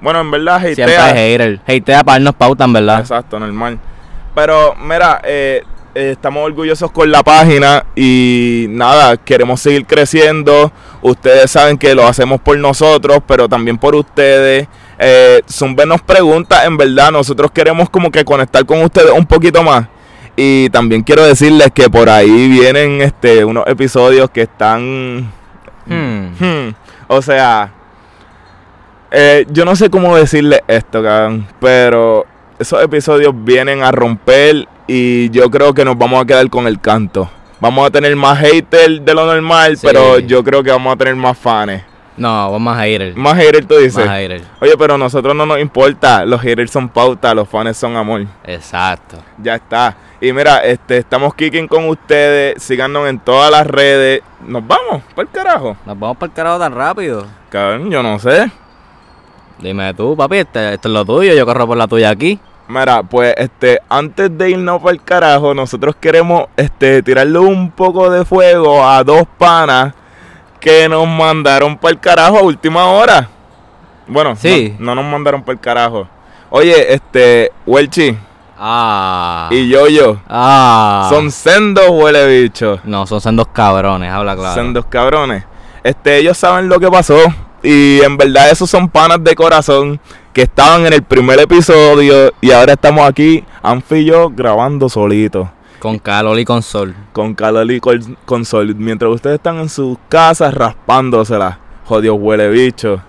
bueno, 0.00 0.20
en 0.20 0.30
verdad 0.30 0.60
Siempre 0.62 0.96
hatea. 0.96 1.04
hay 1.06 1.12
hater. 1.32 1.60
Hatea 1.66 2.04
para 2.04 2.14
darnos 2.20 2.34
pautan, 2.36 2.72
¿verdad? 2.72 3.00
Exacto, 3.00 3.40
normal. 3.40 3.80
Pero 4.32 4.76
mira, 4.76 5.20
eh, 5.24 5.64
eh, 5.98 6.12
estamos 6.12 6.44
orgullosos 6.44 6.92
con 6.92 7.10
la 7.10 7.24
página 7.24 7.84
y 7.96 8.66
nada, 8.68 9.16
queremos 9.16 9.60
seguir 9.60 9.84
creciendo. 9.84 10.70
Ustedes 11.02 11.50
saben 11.50 11.76
que 11.76 11.92
lo 11.92 12.06
hacemos 12.06 12.40
por 12.40 12.56
nosotros, 12.56 13.18
pero 13.26 13.48
también 13.48 13.78
por 13.78 13.96
ustedes. 13.96 14.68
Eh, 15.00 15.42
Zumbe 15.50 15.86
nos 15.86 16.00
pregunta, 16.00 16.64
en 16.64 16.76
verdad, 16.76 17.10
nosotros 17.10 17.50
queremos 17.50 17.90
como 17.90 18.12
que 18.12 18.24
conectar 18.24 18.64
con 18.64 18.80
ustedes 18.82 19.10
un 19.10 19.26
poquito 19.26 19.64
más. 19.64 19.88
Y 20.36 20.70
también 20.70 21.02
quiero 21.02 21.26
decirles 21.26 21.72
que 21.74 21.90
por 21.90 22.08
ahí 22.08 22.48
vienen 22.48 23.02
este 23.02 23.44
unos 23.44 23.66
episodios 23.66 24.30
que 24.30 24.42
están 24.42 25.32
Hmm. 25.86 26.26
Hmm, 26.38 26.74
O 27.08 27.20
sea, 27.22 27.72
eh, 29.10 29.46
yo 29.50 29.64
no 29.64 29.74
sé 29.74 29.90
cómo 29.90 30.14
decirle 30.16 30.62
esto, 30.68 31.02
cabrón, 31.02 31.48
pero 31.58 32.24
esos 32.58 32.82
episodios 32.82 33.32
vienen 33.34 33.82
a 33.82 33.90
romper 33.90 34.68
y 34.88 35.30
yo 35.30 35.48
creo 35.50 35.72
que 35.74 35.84
nos 35.84 35.96
vamos 35.96 36.20
a 36.20 36.26
quedar 36.26 36.48
con 36.50 36.66
el 36.66 36.80
canto. 36.80 37.30
Vamos 37.60 37.86
a 37.86 37.90
tener 37.90 38.14
más 38.16 38.38
haters 38.38 39.04
de 39.04 39.14
lo 39.14 39.26
normal, 39.26 39.76
Sí. 39.76 39.86
pero 39.86 40.18
yo 40.18 40.42
creo 40.42 40.62
que 40.64 40.70
vamos 40.70 40.92
a 40.94 40.96
tener 40.96 41.14
más 41.14 41.36
fans. 41.38 41.82
No, 42.16 42.58
más 42.58 42.78
hater. 42.80 43.14
Más 43.16 43.36
haters, 43.36 43.66
tú 43.68 43.76
dices. 43.76 44.04
Más 44.04 44.16
hater. 44.16 44.42
Oye, 44.60 44.74
pero 44.76 44.94
a 44.94 44.98
nosotros 44.98 45.36
no 45.36 45.46
nos 45.46 45.60
importa. 45.60 46.24
Los 46.24 46.40
haters 46.40 46.70
son 46.72 46.88
pauta, 46.88 47.32
los 47.32 47.48
fans 47.48 47.76
son 47.76 47.96
amor. 47.96 48.26
Exacto. 48.44 49.18
Ya 49.40 49.54
está. 49.54 49.96
Y 50.20 50.32
mira, 50.32 50.58
este, 50.64 50.98
estamos 50.98 51.32
kicking 51.34 51.68
con 51.68 51.88
ustedes. 51.88 52.60
Síganos 52.60 53.08
en 53.08 53.20
todas 53.20 53.52
las 53.52 53.64
redes. 53.66 54.22
Nos 54.44 54.66
vamos, 54.66 55.02
por 55.14 55.26
el 55.26 55.30
carajo. 55.30 55.76
Nos 55.86 55.96
vamos 55.98 56.16
para 56.16 56.30
el 56.30 56.34
carajo 56.34 56.58
tan 56.58 56.74
rápido. 56.74 57.24
Cabrón, 57.50 57.88
yo 57.90 58.02
no 58.02 58.18
sé. 58.18 58.50
Dime 59.60 59.92
tú, 59.94 60.16
papi, 60.16 60.38
este- 60.38 60.74
esto 60.74 60.88
es 60.88 60.94
lo 60.94 61.04
tuyo. 61.04 61.34
Yo 61.34 61.44
corro 61.46 61.66
por 61.68 61.76
la 61.76 61.86
tuya 61.86 62.10
aquí. 62.10 62.38
Mira, 62.68 63.02
pues 63.02 63.34
este, 63.38 63.80
antes 63.88 64.36
de 64.36 64.50
irnos 64.50 64.80
para 64.82 64.92
el 64.92 65.02
carajo, 65.02 65.54
nosotros 65.54 65.96
queremos 65.98 66.44
este 66.56 67.02
tirarle 67.02 67.38
un 67.38 67.70
poco 67.70 68.10
de 68.10 68.24
fuego 68.26 68.86
a 68.86 69.02
dos 69.02 69.22
panas 69.38 69.94
que 70.60 70.88
nos 70.88 71.06
mandaron 71.08 71.78
para 71.78 71.92
el 71.92 72.00
carajo 72.00 72.38
a 72.38 72.42
última 72.42 72.86
hora. 72.88 73.28
Bueno, 74.06 74.36
Sí. 74.36 74.74
no, 74.78 74.94
no 74.94 75.02
nos 75.02 75.10
mandaron 75.12 75.42
para 75.42 75.54
el 75.54 75.60
carajo. 75.60 76.08
Oye, 76.50 76.92
este, 76.92 77.52
Welchi 77.66 78.16
Ah. 78.58 79.48
y 79.50 79.68
Yo-Yo 79.68 80.18
Ah. 80.28 81.06
son 81.10 81.30
sendos 81.30 81.86
huele 81.90 82.26
bicho. 82.42 82.80
No, 82.84 83.06
son 83.06 83.20
sendos 83.20 83.46
cabrones, 83.52 84.10
habla 84.12 84.34
claro. 84.36 84.54
Son 84.54 84.72
dos 84.74 84.84
cabrones. 84.86 85.44
Este, 85.84 86.18
ellos 86.18 86.36
saben 86.36 86.68
lo 86.68 86.78
que 86.80 86.90
pasó. 86.90 87.16
Y 87.62 88.00
en 88.02 88.16
verdad 88.16 88.50
esos 88.50 88.70
son 88.70 88.88
panas 88.88 89.22
de 89.22 89.34
corazón 89.34 89.98
que 90.32 90.42
estaban 90.42 90.86
en 90.86 90.92
el 90.92 91.02
primer 91.02 91.40
episodio 91.40 92.32
y 92.40 92.52
ahora 92.52 92.74
estamos 92.74 93.06
aquí, 93.08 93.44
Anfi 93.62 93.96
y 93.96 94.04
yo, 94.06 94.30
grabando 94.30 94.88
solitos. 94.88 95.48
Con 95.80 95.98
calor 95.98 96.38
y 96.38 96.44
con 96.44 96.62
sol. 96.62 96.94
Con 97.12 97.34
calor 97.34 97.70
y 97.70 97.80
con, 97.80 98.16
con 98.24 98.44
sol. 98.44 98.74
Mientras 98.76 99.12
ustedes 99.12 99.36
están 99.36 99.58
en 99.58 99.68
sus 99.68 99.96
casas 100.08 100.52
raspándosela. 100.54 101.58
Jodido 101.84 102.14
huele 102.14 102.48
bicho. 102.48 103.00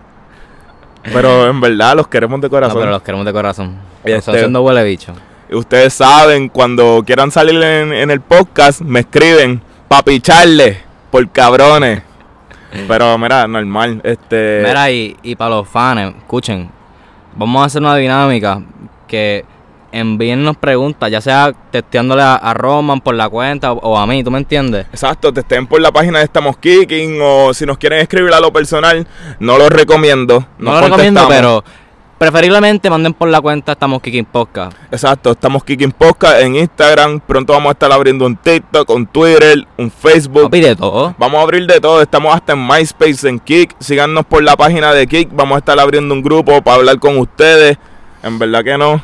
Pero 1.04 1.48
en 1.48 1.60
verdad 1.62 1.96
los 1.96 2.08
queremos 2.08 2.40
de 2.42 2.48
No, 2.48 2.52
corazón. 2.52 2.80
pero 2.80 2.92
los 2.92 3.02
queremos 3.02 3.26
de 3.26 3.34
corazón. 3.34 3.78
Este- 4.04 4.18
Están 4.18 4.36
haciendo 4.36 4.62
huele 4.62 4.84
bicho. 4.84 5.14
Ustedes 5.52 5.94
saben, 5.96 6.48
cuando 6.50 7.02
quieran 7.06 7.32
salir 7.32 7.56
en, 7.64 7.92
en 7.92 8.12
el 8.12 8.22
podcast, 8.22 8.82
me 8.82 9.00
escriben 9.00 9.62
pa' 9.88 10.04
picharle 10.04 10.78
por 11.10 11.28
cabrones. 11.32 12.04
Pero 12.88 13.18
mira, 13.18 13.48
normal. 13.48 14.02
Este. 14.04 14.64
Mira, 14.66 14.92
y, 14.92 15.18
y 15.24 15.36
para 15.36 15.56
los 15.56 15.68
fans, 15.68 16.16
escuchen, 16.18 16.70
vamos 17.36 17.62
a 17.62 17.66
hacer 17.66 17.82
una 17.82 17.96
dinámica 17.96 18.62
que 19.08 19.46
envíennos 19.92 20.56
preguntas, 20.58 21.10
ya 21.10 21.20
sea 21.20 21.52
testeándole 21.72 22.22
a, 22.22 22.36
a 22.36 22.54
Roman 22.54 23.02
por 23.02 23.16
la 23.16 23.28
cuenta 23.28 23.72
o, 23.72 23.78
o 23.80 23.98
a 23.98 24.06
mí, 24.06 24.24
¿tú 24.24 24.32
me 24.32 24.38
entiendes? 24.38 24.86
Exacto, 24.92 25.34
te 25.34 25.40
estén 25.40 25.66
por 25.66 25.82
la 25.82 25.92
página 25.92 26.20
de 26.20 26.26
Estamos 26.26 26.58
Kicking 26.58 27.20
o 27.22 27.54
si 27.54 27.66
nos 27.66 27.78
quieren 27.78 28.00
escribir 28.00 28.34
a 28.34 28.40
lo 28.40 28.54
personal, 28.54 29.08
no 29.40 29.58
lo 29.58 29.70
recomiendo. 29.70 30.46
No 30.60 30.74
lo 30.74 30.82
recomiendo, 30.82 31.26
pero 31.28 31.64
preferiblemente 32.20 32.90
manden 32.90 33.14
por 33.14 33.30
la 33.30 33.40
cuenta 33.40 33.72
Estamos 33.72 34.02
Kicking 34.02 34.26
Podcast. 34.26 34.78
Exacto, 34.92 35.32
estamos 35.32 35.64
Kicking 35.64 35.94
Podcast 35.94 36.42
en 36.42 36.58
Instagram. 36.58 37.22
Pronto 37.22 37.54
vamos 37.54 37.70
a 37.70 37.72
estar 37.72 37.92
abriendo 37.92 38.26
un 38.26 38.36
TikTok, 38.36 38.90
un 38.90 39.08
Twitter, 39.08 39.66
un 39.78 39.90
Facebook. 39.90 40.44
Papi, 40.44 40.60
de 40.60 40.76
todo. 40.76 41.16
Vamos 41.18 41.40
a 41.40 41.44
abrir 41.44 41.66
de 41.66 41.80
todo, 41.80 42.02
estamos 42.02 42.36
hasta 42.36 42.54
en 42.54 42.68
MySpace, 42.68 43.28
en 43.28 43.40
Kik. 43.40 43.78
Síganos 43.80 44.26
por 44.26 44.44
la 44.44 44.58
página 44.58 44.94
de 44.94 45.08
Kik. 45.08 45.30
Vamos 45.32 45.56
a 45.56 45.60
estar 45.60 45.80
abriendo 45.80 46.14
un 46.14 46.22
grupo 46.22 46.62
para 46.62 46.76
hablar 46.76 47.00
con 47.00 47.18
ustedes. 47.18 47.78
En 48.22 48.38
verdad 48.38 48.66
que 48.66 48.78
no, 48.78 49.02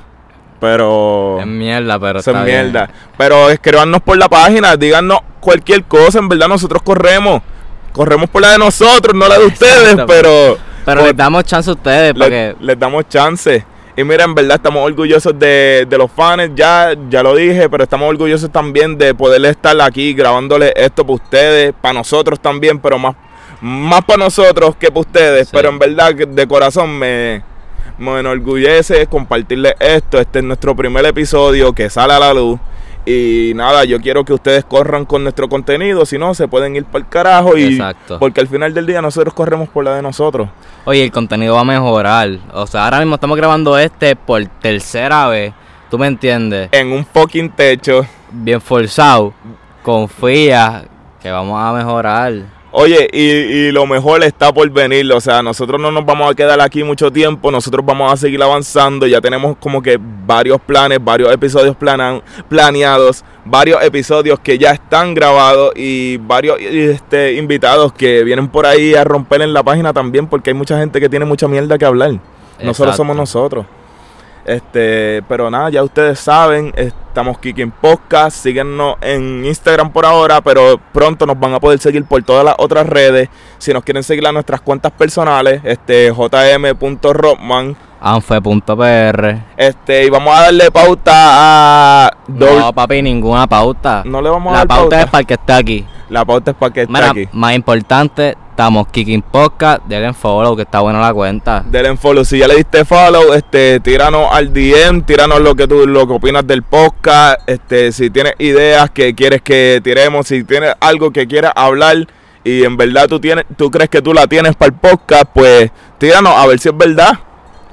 pero. 0.59 1.39
Es 1.39 1.47
mierda, 1.47 1.97
pero 1.97 2.19
es 2.19 2.25
bien. 2.25 2.43
mierda. 2.43 2.89
Pero 3.17 3.49
escríbanos 3.49 4.01
por 4.01 4.17
la 4.17 4.27
página, 4.27 4.75
díganos 4.75 5.19
cualquier 5.39 5.85
cosa. 5.85 6.19
En 6.19 6.27
verdad, 6.27 6.49
nosotros 6.49 6.81
corremos. 6.83 7.41
Corremos 7.93 8.29
por 8.29 8.41
la 8.41 8.51
de 8.51 8.57
nosotros, 8.57 9.15
no 9.15 9.25
la 9.25 9.39
de 9.39 9.45
ustedes, 9.45 9.95
pero. 10.05 10.57
Pero 10.85 11.01
por- 11.01 11.07
les 11.07 11.17
damos 11.17 11.43
chance 11.43 11.69
a 11.69 11.73
ustedes 11.73 12.13
para 12.13 12.29
que... 12.29 12.55
les 12.59 12.79
damos 12.79 13.07
chance. 13.09 13.65
Y 13.97 14.03
mira, 14.03 14.25
en 14.25 14.35
verdad 14.35 14.57
estamos 14.57 14.85
orgullosos 14.85 15.37
de, 15.39 15.85
de 15.89 15.97
los 15.97 16.11
fans, 16.11 16.51
ya, 16.53 16.93
ya 17.09 17.23
lo 17.23 17.33
dije, 17.33 17.69
pero 17.69 17.83
estamos 17.85 18.09
orgullosos 18.09 18.51
también 18.51 18.97
de 18.97 19.13
poder 19.15 19.43
estar 19.45 19.79
aquí 19.81 20.13
grabándole 20.13 20.73
esto 20.75 21.03
para 21.05 21.15
ustedes, 21.15 21.73
para 21.81 21.93
nosotros 21.93 22.37
también, 22.39 22.77
pero 22.79 22.99
más, 22.99 23.15
más 23.61 24.03
para 24.03 24.17
nosotros 24.25 24.75
que 24.75 24.89
para 24.89 24.99
ustedes. 24.99 25.47
Sí. 25.47 25.51
Pero 25.55 25.69
en 25.69 25.79
verdad, 25.79 26.13
de 26.13 26.45
corazón 26.47 26.99
me, 26.99 27.41
me 27.97 28.19
enorgullece 28.19 29.07
compartirles 29.07 29.75
esto. 29.79 30.19
Este 30.19 30.39
es 30.39 30.45
nuestro 30.45 30.75
primer 30.75 31.05
episodio 31.05 31.71
que 31.71 31.89
sale 31.89 32.13
a 32.13 32.19
la 32.19 32.33
luz. 32.33 32.59
Y 33.05 33.53
nada, 33.55 33.85
yo 33.85 34.01
quiero 34.01 34.25
que 34.25 34.33
ustedes 34.33 34.65
corran 34.65 35.05
con 35.05 35.21
nuestro 35.21 35.47
contenido, 35.47 36.05
si 36.05 36.17
no, 36.17 36.33
se 36.33 36.47
pueden 36.47 36.75
ir 36.75 36.85
para 36.85 37.03
el 37.03 37.09
carajo. 37.09 37.55
Y, 37.55 37.75
Exacto. 37.75 38.17
Porque 38.17 38.41
al 38.41 38.47
final 38.47 38.73
del 38.73 38.87
día 38.87 39.01
nosotros 39.01 39.33
corremos 39.33 39.69
por 39.69 39.83
la 39.83 39.95
de 39.95 40.01
nosotros. 40.01 40.49
Oye, 40.85 41.03
el 41.03 41.11
contenido 41.11 41.53
va 41.55 41.61
a 41.61 41.65
mejorar. 41.65 42.39
O 42.53 42.65
sea, 42.65 42.85
ahora 42.85 42.99
mismo 42.99 43.15
estamos 43.15 43.37
grabando 43.37 43.77
este 43.77 44.15
por 44.15 44.43
tercera 44.45 45.27
vez. 45.27 45.53
¿Tú 45.89 45.99
me 45.99 46.07
entiendes? 46.07 46.69
En 46.71 46.91
un 46.91 47.05
fucking 47.05 47.51
techo. 47.51 48.05
Bien 48.31 48.59
forzado. 48.59 49.33
Confía 49.83 50.85
que 51.21 51.29
vamos 51.29 51.61
a 51.61 51.73
mejorar. 51.73 52.54
Oye, 52.77 53.07
y, 53.13 53.21
y 53.21 53.71
lo 53.71 53.85
mejor 53.87 54.21
está 54.25 54.53
por 54.53 54.69
venir, 54.69 55.09
o 55.13 55.21
sea, 55.21 55.41
nosotros 55.41 55.79
no 55.79 55.91
nos 55.91 56.05
vamos 56.05 56.29
a 56.29 56.35
quedar 56.35 56.59
aquí 56.59 56.83
mucho 56.83 57.09
tiempo, 57.09 57.49
nosotros 57.49 57.85
vamos 57.85 58.11
a 58.11 58.17
seguir 58.17 58.43
avanzando, 58.43 59.07
ya 59.07 59.21
tenemos 59.21 59.55
como 59.61 59.81
que 59.81 59.97
varios 60.27 60.59
planes, 60.59 60.99
varios 61.01 61.31
episodios 61.31 61.73
plana- 61.77 62.21
planeados, 62.49 63.23
varios 63.45 63.81
episodios 63.81 64.41
que 64.41 64.57
ya 64.57 64.71
están 64.71 65.13
grabados 65.13 65.71
y 65.77 66.17
varios 66.17 66.57
este, 66.59 67.35
invitados 67.35 67.93
que 67.93 68.25
vienen 68.25 68.49
por 68.49 68.65
ahí 68.65 68.93
a 68.93 69.05
romper 69.05 69.41
en 69.41 69.53
la 69.53 69.63
página 69.63 69.93
también, 69.93 70.27
porque 70.27 70.49
hay 70.49 70.53
mucha 70.55 70.77
gente 70.77 70.99
que 70.99 71.07
tiene 71.07 71.23
mucha 71.23 71.47
mierda 71.47 71.77
que 71.77 71.85
hablar. 71.85 72.11
No 72.11 72.73
solo 72.73 72.89
Exacto. 72.89 72.97
somos 72.97 73.15
nosotros. 73.15 73.65
Este, 74.45 75.23
pero 75.27 75.49
nada, 75.49 75.69
ya 75.71 75.83
ustedes 75.83 76.19
saben, 76.19 76.71
estamos 76.75 77.39
Kicking 77.39 77.71
Podcast, 77.71 78.37
síguenos 78.37 78.95
en 79.01 79.43
Instagram 79.43 79.91
por 79.91 80.05
ahora, 80.05 80.39
pero 80.41 80.79
pronto 80.93 81.25
nos 81.25 81.39
van 81.39 81.55
a 81.55 81.59
poder 81.59 81.79
seguir 81.79 82.05
por 82.05 82.21
todas 82.23 82.45
las 82.45 82.53
otras 82.59 82.85
redes. 82.87 83.27
Si 83.57 83.73
nos 83.73 83.83
quieren 83.83 84.03
seguir 84.03 84.25
a 84.27 84.31
nuestras 84.31 84.61
cuentas 84.61 84.91
personales, 84.91 85.61
este 85.63 86.11
jm.rockman, 86.11 87.75
Anfe.pr. 88.01 89.35
este, 89.57 90.05
y 90.05 90.09
vamos 90.11 90.37
a 90.37 90.41
darle 90.43 90.69
pauta 90.69 91.11
a 91.15 92.11
No, 92.27 92.71
papi, 92.71 93.01
ninguna 93.01 93.47
pauta. 93.47 94.03
No 94.05 94.21
le 94.21 94.29
vamos 94.29 94.51
a 94.51 94.57
La 94.57 94.59
dar 94.59 94.67
pauta, 94.67 94.81
pauta. 94.83 95.01
es 95.01 95.05
para 95.09 95.19
el 95.21 95.25
que 95.27 95.33
esté 95.33 95.53
aquí. 95.53 95.85
La 96.09 96.23
pauta 96.23 96.51
es 96.51 96.57
para 96.57 96.71
que 96.73 96.85
Mira, 96.87 97.09
aquí. 97.09 97.27
más 97.33 97.55
importante, 97.55 98.35
estamos 98.51 98.87
Kicking 98.89 99.23
Podcast. 99.23 99.83
Denle 99.87 100.13
follow, 100.13 100.55
que 100.55 100.61
está 100.61 100.79
buena 100.81 101.01
la 101.01 101.11
cuenta. 101.13 101.63
Denle 101.67 101.89
en 101.89 101.97
follow. 101.97 102.23
Si 102.23 102.37
ya 102.37 102.47
le 102.47 102.55
diste 102.55 102.85
follow, 102.85 103.33
este, 103.33 103.79
tíranos 103.79 104.27
al 104.31 104.53
DM, 104.53 105.01
tíranos 105.03 105.41
lo 105.41 105.55
que 105.55 105.67
tú 105.67 105.87
lo 105.87 106.05
que 106.07 106.13
opinas 106.13 106.45
del 106.45 106.61
podcast. 106.61 107.39
Este, 107.49 107.91
si 107.91 108.11
tienes 108.11 108.33
ideas 108.37 108.91
que 108.91 109.15
quieres 109.15 109.41
que 109.41 109.81
tiremos, 109.83 110.27
si 110.27 110.43
tienes 110.43 110.73
algo 110.79 111.11
que 111.11 111.25
quieras 111.27 111.53
hablar 111.55 112.07
y 112.43 112.63
en 112.63 112.77
verdad 112.77 113.07
tú 113.07 113.19
tienes, 113.19 113.45
tú 113.57 113.71
crees 113.71 113.89
que 113.89 114.03
tú 114.03 114.13
la 114.13 114.27
tienes 114.27 114.55
para 114.55 114.67
el 114.71 114.79
podcast, 114.79 115.25
pues 115.33 115.71
tíranos 115.97 116.33
a 116.35 116.45
ver 116.45 116.59
si 116.59 116.69
es 116.69 116.77
verdad 116.77 117.17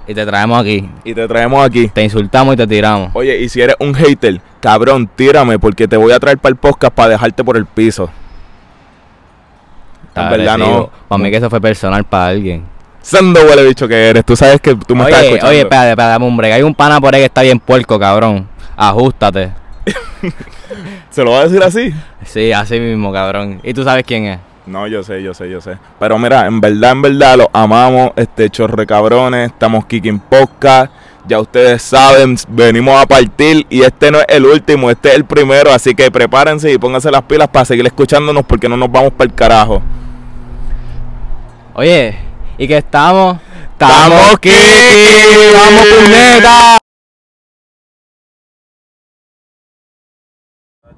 Y 0.09 0.15
te 0.15 0.25
traemos 0.25 0.59
aquí. 0.59 0.89
y 1.05 1.13
te 1.13 1.29
traemos 1.29 1.63
aquí. 1.67 1.89
Te 1.89 2.03
insultamos 2.03 2.55
y 2.55 2.57
te 2.57 2.67
tiramos. 2.67 3.11
Oye, 3.13 3.39
y 3.43 3.51
si 3.51 3.61
eres 3.61 3.77
un 3.79 3.93
hater, 3.95 4.41
cabrón, 4.61 5.11
tírame 5.15 5.59
porque 5.59 5.87
te 5.87 5.99
voy 5.99 6.13
a 6.13 6.19
traer 6.19 6.39
para 6.39 6.53
el 6.53 6.57
podcast 6.57 6.95
para 6.95 7.11
dejarte 7.11 7.45
por 7.45 7.59
el 7.59 7.67
piso. 7.67 8.09
En 10.15 10.29
verdad 10.31 10.59
no. 10.59 10.91
Para 11.09 11.23
mí 11.23 11.31
que 11.31 11.37
eso 11.37 11.49
fue 11.51 11.61
personal 11.61 12.05
para 12.05 12.27
alguien. 12.29 12.65
Sendo 13.01 13.41
huele 13.41 13.65
bicho 13.65 13.89
que 13.89 14.11
eres, 14.11 14.25
tú 14.25 14.37
sabes 14.37 14.61
que 14.61 14.77
tú 14.77 14.95
me 14.95 15.05
estás 15.05 15.19
Oye, 15.19 15.27
escuchando. 15.29 15.51
oye, 15.51 15.61
espérate, 15.61 15.91
espérate, 15.91 16.13
dame 16.13 16.27
un 16.27 16.37
break. 16.37 16.53
Hay 16.53 16.63
un 16.63 16.75
pana 16.75 17.01
por 17.01 17.15
ahí 17.15 17.21
que 17.21 17.27
está 17.27 17.43
bien 17.43 17.59
puerco, 17.59 17.99
cabrón. 17.99 18.47
Ajustate. 18.77 19.53
¿Se 21.11 21.25
lo 21.25 21.33
va 21.33 21.41
a 21.41 21.45
decir 21.45 21.63
así? 21.63 21.93
Sí, 22.25 22.53
así 22.53 22.79
mismo, 22.79 23.13
cabrón. 23.13 23.61
¿Y 23.63 23.75
tú 23.75 23.83
sabes 23.83 24.05
quién 24.07 24.27
es? 24.27 24.39
No, 24.67 24.87
yo 24.87 25.03
sé, 25.03 25.21
yo 25.23 25.35
sé, 25.35 25.51
yo 25.51 25.61
sé. 25.61 25.77
Pero 25.99 26.19
mira, 26.19 26.47
en 26.47 26.61
verdad, 26.61 26.93
en 26.93 27.03
verdad, 27.03 27.37
los 27.37 27.49
amamos. 27.53 28.13
Este 28.15 28.49
chorre 28.49 28.87
cabrones. 28.87 29.51
Estamos 29.51 29.85
kicking 29.87 30.21
podcast. 30.21 30.93
Ya 31.27 31.39
ustedes 31.41 31.83
saben, 31.83 32.37
venimos 32.49 33.01
a 33.01 33.07
partir. 33.07 33.67
Y 33.71 33.83
este 33.83 34.11
no 34.11 34.19
es 34.19 34.27
el 34.29 34.45
último, 34.45 34.91
este 34.91 35.11
es 35.11 35.15
el 35.15 35.25
primero. 35.25 35.73
Así 35.73 35.95
que 35.95 36.11
prepárense 36.11 36.73
y 36.73 36.79
pónganse 36.79 37.11
las 37.11 37.23
pilas 37.23 37.49
para 37.49 37.65
seguir 37.65 37.87
escuchándonos 37.87 38.45
porque 38.45 38.69
no 38.69 38.77
nos 38.77 38.91
vamos 38.91 39.13
para 39.13 39.31
el 39.31 39.35
carajo. 39.35 39.83
Oye, 41.75 42.19
¿y 42.59 42.69
que 42.69 42.79
estamos? 42.79 43.39
¡Estamos 43.73 44.39
kicking! 44.41 44.59
¡Vamos, 45.55 45.87
puñeta! 45.87 46.79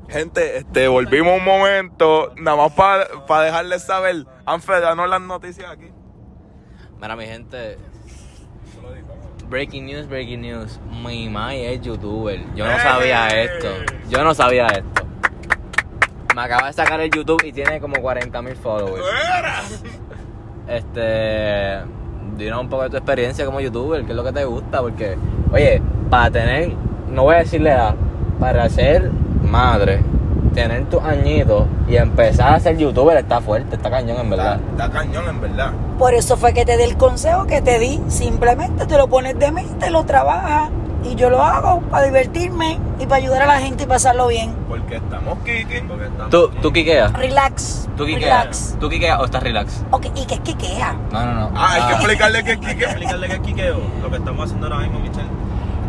Gente, 0.08 0.58
este, 0.58 0.88
volvimos 0.88 1.38
un 1.38 1.44
momento. 1.44 2.32
Nada 2.36 2.56
más 2.56 2.72
para 2.72 3.44
dejarles 3.44 3.82
saber. 3.82 4.26
Anfe, 4.46 4.80
danos 4.80 5.08
las 5.08 5.20
noticias 5.20 5.70
aquí. 5.70 5.90
Mira, 7.00 7.16
mi 7.16 7.26
gente. 7.26 7.78
Breaking 9.48 9.86
news, 9.86 10.06
breaking 10.06 10.40
news. 10.40 10.80
Mi 11.02 11.28
mai 11.28 11.64
es 11.64 11.80
youtuber. 11.80 12.40
Yo 12.54 12.66
no 12.66 12.78
sabía 12.78 13.28
esto. 13.28 13.68
Yo 14.08 14.24
no 14.24 14.34
sabía 14.34 14.66
esto. 14.66 15.06
Me 16.34 16.42
acaba 16.42 16.66
de 16.68 16.72
sacar 16.72 17.00
el 17.00 17.10
YouTube 17.10 17.44
y 17.44 17.52
tiene 17.52 17.80
como 17.80 18.00
40 18.00 18.42
mil 18.42 18.56
followers. 18.56 19.04
Este. 20.66 21.80
Dinos 22.36 22.60
un 22.60 22.68
poco 22.68 22.84
de 22.84 22.90
tu 22.90 22.96
experiencia 22.96 23.44
como 23.44 23.60
youtuber, 23.60 24.04
qué 24.04 24.10
es 24.10 24.16
lo 24.16 24.24
que 24.24 24.32
te 24.32 24.44
gusta, 24.44 24.80
porque, 24.80 25.16
oye, 25.52 25.80
para 26.10 26.30
tener, 26.30 26.72
no 27.08 27.22
voy 27.24 27.36
a 27.36 27.38
decirle 27.38 27.70
edad, 27.70 27.94
para 28.40 28.68
ser 28.68 29.10
madre, 29.42 30.00
tener 30.54 30.86
tus 30.86 31.02
añitos 31.02 31.66
y 31.88 31.96
empezar 31.96 32.54
a 32.54 32.60
ser 32.60 32.78
youtuber 32.78 33.16
está 33.16 33.40
fuerte, 33.40 33.76
está 33.76 33.90
cañón 33.90 34.18
en 34.18 34.30
verdad. 34.30 34.60
Está 34.70 34.90
cañón, 34.90 35.28
en 35.28 35.40
verdad. 35.40 35.72
Por 35.98 36.14
eso 36.14 36.36
fue 36.36 36.54
que 36.54 36.64
te 36.64 36.76
di 36.76 36.84
el 36.84 36.96
consejo 36.96 37.46
que 37.46 37.60
te 37.60 37.78
di. 37.78 38.00
Simplemente 38.08 38.86
te 38.86 38.96
lo 38.96 39.08
pones 39.08 39.38
de 39.38 39.50
mente, 39.50 39.90
lo 39.90 40.04
trabajas 40.04 40.70
y 41.04 41.16
yo 41.16 41.28
lo 41.28 41.42
hago 41.42 41.80
para 41.82 42.06
divertirme 42.06 42.78
y 42.98 43.04
para 43.04 43.16
ayudar 43.16 43.42
a 43.42 43.46
la 43.46 43.60
gente 43.60 43.84
y 43.84 43.86
pasarlo 43.86 44.28
bien. 44.28 44.54
Porque 44.68 44.96
estamos 44.96 45.38
kicking. 45.40 45.88
Porque 45.88 46.06
estamos 46.06 46.30
¿Tú, 46.30 46.48
tú 46.62 46.72
quiqueas? 46.72 47.12
Relax. 47.12 47.88
¿Tú 47.96 48.06
quiqueas? 48.06 48.22
relax. 48.22 48.76
¿Tú 48.80 48.88
quiqueas 48.88 49.20
o 49.20 49.24
estás 49.24 49.42
relax? 49.42 49.82
Ok, 49.90 50.06
¿y 50.14 50.24
qué 50.24 50.34
es 50.34 50.40
que 50.40 50.54
queja? 50.54 50.94
No, 51.12 51.26
no, 51.26 51.34
no. 51.34 51.50
Ah, 51.54 51.74
hay 51.74 51.82
que 51.82 51.92
explicarle 51.92 52.44
que 52.44 52.52
es 52.52 52.58
Hay 52.66 52.76
que 52.76 52.84
explicarle 52.84 53.26
que 53.28 53.34
es 53.34 53.40
quiqueo, 53.40 53.80
lo 54.02 54.10
que 54.10 54.16
estamos 54.16 54.44
haciendo 54.44 54.66
ahora 54.66 54.78
mismo, 54.78 55.00
Michelle. 55.00 55.28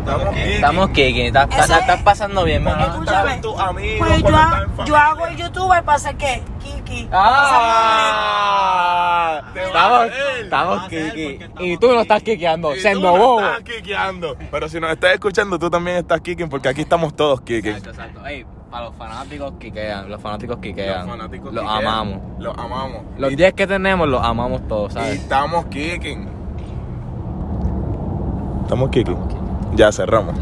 Estamos 0.06 0.28
kicking. 0.34 0.52
Estamos 0.52 0.88
kicking, 0.90 1.26
estás 1.26 1.48
Eso 1.50 1.74
es- 1.94 2.02
pasando 2.02 2.44
bien, 2.44 2.64
¿verdad? 2.64 2.88
escúchame, 2.90 3.38
tus 3.38 3.58
amigos, 3.58 4.06
pues 4.08 4.22
yo, 4.22 4.30
cuando 4.30 4.68
familia. 4.76 5.06
hago 5.06 5.26
el 5.26 5.36
youtuber 5.36 5.82
para 5.84 5.96
hacer 5.96 6.16
qué? 6.16 6.42
Kiki. 6.62 7.08
¡Ah! 7.12 9.42
Te 9.52 9.60
va 9.60 9.66
Estamos, 9.66 10.00
hacer. 10.00 10.12
estamos 10.44 10.76
Va 10.78 10.82
a 10.82 10.86
hacer 10.86 11.12
kiki. 11.12 11.42
estamos 11.42 11.60
Y 11.66 11.76
tú 11.78 11.88
no 11.92 12.00
estás 12.02 12.22
kikiando, 12.22 12.76
Y 12.76 12.80
siendo 12.80 13.12
no 13.12 13.18
bobo. 13.18 13.40
estás 13.40 13.62
kickeando. 13.64 14.36
Pero 14.50 14.68
si 14.68 14.78
nos 14.80 14.90
estás 14.92 15.12
escuchando, 15.14 15.58
tú 15.58 15.68
también 15.70 15.96
estás 15.98 16.20
kicking 16.20 16.48
porque 16.48 16.68
aquí 16.68 16.82
estamos 16.82 17.14
todos 17.16 17.40
kicking. 17.40 17.72
Exacto, 17.76 17.90
exacto. 17.90 18.24
Ey, 18.26 18.46
para 18.70 18.84
los 18.86 18.94
fanáticos 18.96 19.54
kikean, 19.58 20.08
los 20.10 20.20
fanáticos 20.20 20.58
kikean. 20.58 21.06
Los 21.06 21.16
fanáticos 21.16 21.52
Los 21.52 21.64
kickean. 21.64 21.84
amamos. 21.86 22.18
Los 22.38 22.56
amamos. 22.58 23.02
Los 23.18 23.32
Y- 23.32 23.36
10 23.36 23.52
que 23.54 23.66
tenemos 23.66 24.08
los 24.08 24.22
amamos 24.24 24.66
todos, 24.68 24.92
Y 24.92 24.94
¿sabes? 24.94 25.14
estamos 25.20 25.66
kicking. 25.66 26.28
Estamos 28.62 28.90
kicking 28.90 29.35
ya 29.76 29.92
cerramos. 29.92 30.34